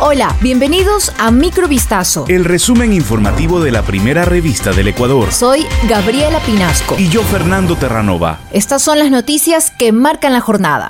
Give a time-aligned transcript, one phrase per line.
[0.00, 2.24] Hola, bienvenidos a Microvistazo.
[2.28, 5.32] El resumen informativo de la primera revista del Ecuador.
[5.32, 6.94] Soy Gabriela Pinasco.
[6.96, 8.38] Y yo, Fernando Terranova.
[8.52, 10.88] Estas son las noticias que marcan la jornada.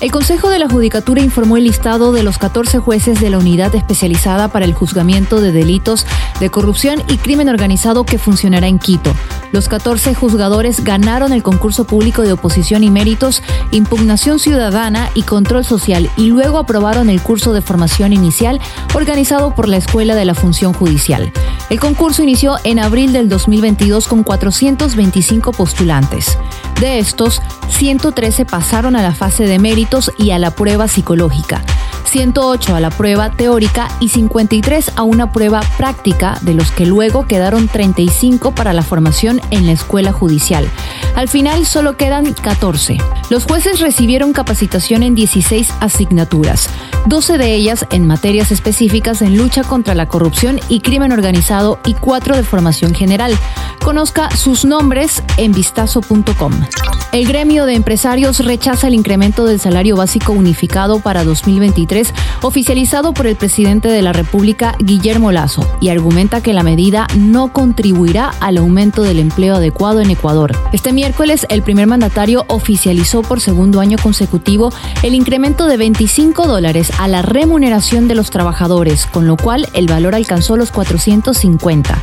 [0.00, 3.74] El Consejo de la Judicatura informó el listado de los 14 jueces de la unidad
[3.74, 6.06] especializada para el juzgamiento de delitos
[6.38, 9.12] de corrupción y crimen organizado que funcionará en Quito.
[9.50, 13.42] Los 14 juzgadores ganaron el concurso público de oposición y méritos,
[13.72, 18.60] impugnación ciudadana y control social y luego aprobaron el curso de formación inicial
[18.94, 21.32] organizado por la Escuela de la Función Judicial.
[21.70, 26.38] El concurso inició en abril del 2022 con 425 postulantes.
[26.80, 31.62] De estos, 113 pasaron a la fase de méritos y a la prueba psicológica.
[32.04, 37.26] 108 a la prueba teórica y 53 a una prueba práctica, de los que luego
[37.26, 40.68] quedaron 35 para la formación en la escuela judicial.
[41.16, 42.98] Al final solo quedan 14.
[43.28, 46.70] Los jueces recibieron capacitación en 16 asignaturas,
[47.06, 51.94] 12 de ellas en materias específicas en lucha contra la corrupción y crimen organizado y
[51.94, 53.36] 4 de formación general.
[53.84, 56.67] Conozca sus nombres en vistazo.com.
[57.10, 63.26] El gremio de empresarios rechaza el incremento del salario básico unificado para 2023 oficializado por
[63.26, 68.58] el presidente de la República, Guillermo Lazo, y argumenta que la medida no contribuirá al
[68.58, 70.52] aumento del empleo adecuado en Ecuador.
[70.72, 74.70] Este miércoles, el primer mandatario oficializó por segundo año consecutivo
[75.02, 79.86] el incremento de 25 dólares a la remuneración de los trabajadores, con lo cual el
[79.86, 81.98] valor alcanzó los 450.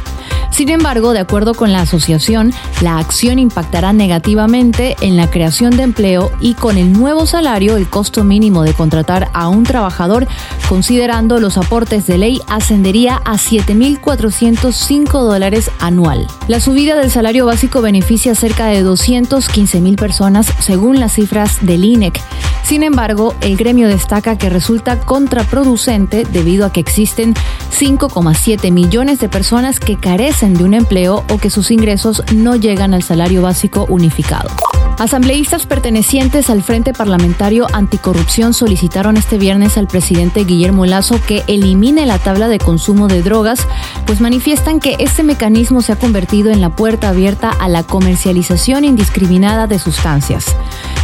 [0.55, 5.83] Sin embargo, de acuerdo con la asociación, la acción impactará negativamente en la creación de
[5.83, 10.29] empleo y con el nuevo salario el costo mínimo de contratar a un trabajador,
[10.69, 16.25] considerando los aportes de ley, ascendería a 7.405 dólares anual.
[16.47, 21.65] La subida del salario básico beneficia a cerca de 215 mil personas según las cifras
[21.65, 22.21] del INEC.
[22.65, 27.35] Sin embargo, el gremio destaca que resulta contraproducente debido a que existen
[27.71, 32.95] 5,7 millones de personas que carecen de un empleo o que sus ingresos no llegan
[32.95, 34.49] al salario básico unificado.
[34.97, 42.05] Asambleístas pertenecientes al Frente Parlamentario Anticorrupción solicitaron este viernes al presidente Guillermo Lazo que elimine
[42.05, 43.67] la tabla de consumo de drogas,
[44.05, 48.85] pues manifiestan que este mecanismo se ha convertido en la puerta abierta a la comercialización
[48.85, 50.55] indiscriminada de sustancias.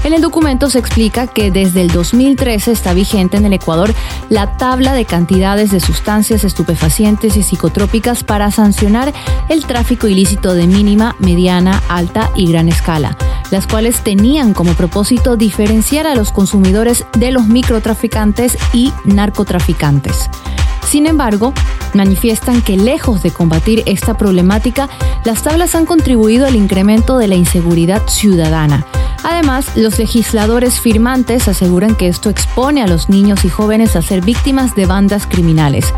[0.06, 3.94] En el documento se explica que desde el 2013 está vigente en el Ecuador
[4.30, 9.12] la tabla de cantidades de sustancias estupefacientes y psicotrópicas para sancionar
[9.50, 13.18] el tráfico ilícito de mínima, mediana, alta y gran escala
[13.52, 20.30] las cuales tenían como propósito diferenciar a los consumidores de los microtraficantes y narcotraficantes.
[20.88, 21.54] Sin embargo,
[21.94, 24.90] manifiestan que lejos de combatir esta problemática,
[25.24, 28.86] las tablas han contribuido al incremento de la inseguridad ciudadana.
[29.24, 34.22] Además, los legisladores firmantes aseguran que esto expone a los niños y jóvenes a ser
[34.22, 35.94] víctimas de bandas criminales.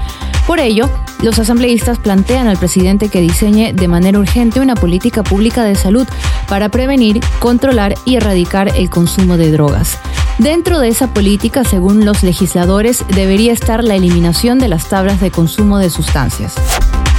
[0.45, 0.89] Por ello,
[1.22, 6.06] los asambleístas plantean al presidente que diseñe de manera urgente una política pública de salud
[6.50, 9.97] para prevenir, controlar y erradicar el consumo de drogas.
[10.40, 15.31] Dentro de esa política, según los legisladores, debería estar la eliminación de las tablas de
[15.31, 16.55] consumo de sustancias.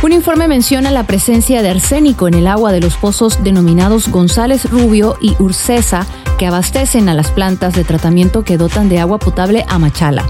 [0.03, 4.71] Un informe menciona la presencia de arsénico en el agua de los pozos denominados González
[4.71, 6.07] Rubio y Ursesa
[6.39, 10.25] que abastecen a las plantas de tratamiento que dotan de agua potable a Machala.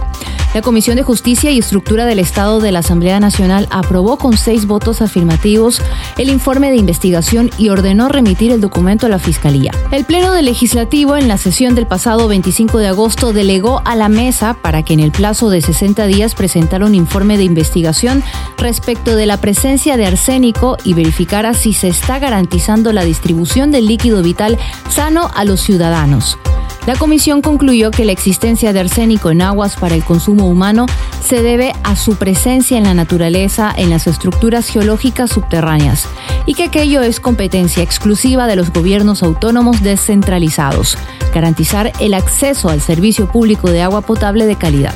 [0.55, 4.67] La Comisión de Justicia y Estructura del Estado de la Asamblea Nacional aprobó con seis
[4.67, 5.83] votos afirmativos
[6.17, 9.73] el informe de investigación y ordenó remitir el documento a la Fiscalía.
[9.91, 14.09] El Pleno del Legislativo en la sesión del pasado 25 de agosto delegó a la
[14.09, 18.23] mesa para que en el plazo de 60 días presentara un informe de investigación
[18.57, 23.89] respecto de la presencia de arsénico y verificara si se está garantizando la distribución del
[23.89, 24.57] líquido vital
[24.89, 26.39] sano a los ciudadanos.
[26.87, 30.85] La comisión concluyó que la existencia de arsénico en aguas para el consumo humano
[31.27, 36.07] se debe a su presencia en la naturaleza en las estructuras geológicas subterráneas
[36.45, 40.99] y que aquello es competencia exclusiva de los gobiernos autónomos descentralizados,
[41.33, 44.95] garantizar el acceso al servicio público de agua potable de calidad.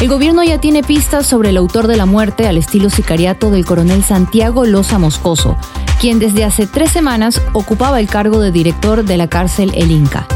[0.00, 3.64] El gobierno ya tiene pistas sobre el autor de la muerte al estilo sicariato del
[3.64, 5.56] coronel Santiago Loza Moscoso,
[6.00, 10.28] quien desde hace tres semanas ocupaba el cargo de director de la cárcel El Inca.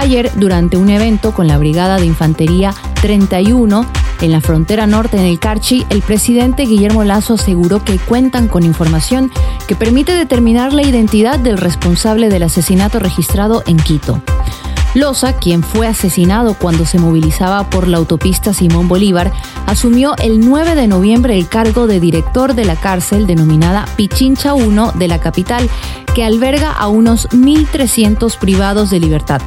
[0.00, 3.84] Ayer, durante un evento con la Brigada de Infantería 31
[4.22, 8.62] en la frontera norte en el Carchi, el presidente Guillermo Lazo aseguró que cuentan con
[8.62, 9.30] información
[9.68, 14.22] que permite determinar la identidad del responsable del asesinato registrado en Quito.
[14.94, 19.30] Loza, quien fue asesinado cuando se movilizaba por la autopista Simón Bolívar,
[19.66, 24.92] asumió el 9 de noviembre el cargo de director de la cárcel denominada Pichincha 1
[24.92, 25.68] de la capital,
[26.14, 29.42] que alberga a unos 1.300 privados de libertad.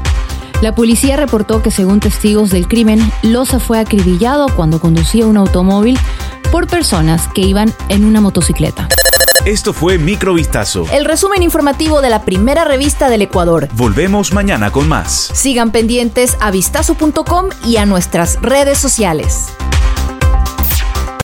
[0.64, 6.00] La policía reportó que según testigos del crimen, Loza fue acribillado cuando conducía un automóvil
[6.54, 8.88] por personas que iban en una motocicleta.
[9.44, 10.86] Esto fue Microvistazo.
[10.94, 13.68] El resumen informativo de la primera revista del Ecuador.
[13.74, 15.32] Volvemos mañana con más.
[15.34, 19.50] Sigan pendientes a vistazo.com y a nuestras redes sociales.